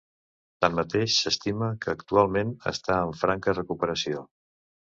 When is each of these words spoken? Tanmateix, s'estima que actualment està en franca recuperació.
Tanmateix, 0.63 1.17
s'estima 1.25 1.67
que 1.85 1.93
actualment 1.93 2.55
està 2.73 2.99
en 3.11 3.15
franca 3.23 3.57
recuperació. 3.61 4.27